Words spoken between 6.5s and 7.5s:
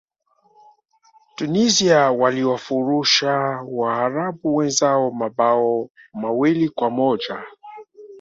kwa moja